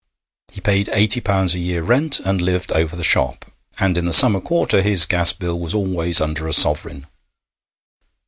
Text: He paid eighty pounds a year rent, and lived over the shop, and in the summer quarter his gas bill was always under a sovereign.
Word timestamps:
He 0.51 0.59
paid 0.59 0.89
eighty 0.93 1.21
pounds 1.21 1.53
a 1.53 1.59
year 1.59 1.83
rent, 1.83 2.19
and 2.21 2.41
lived 2.41 2.71
over 2.71 2.95
the 2.95 3.03
shop, 3.03 3.45
and 3.79 3.99
in 3.99 4.05
the 4.05 4.11
summer 4.11 4.41
quarter 4.41 4.81
his 4.81 5.05
gas 5.05 5.31
bill 5.31 5.59
was 5.59 5.75
always 5.75 6.19
under 6.19 6.47
a 6.47 6.53
sovereign. 6.53 7.05